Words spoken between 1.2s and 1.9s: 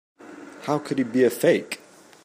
a fake?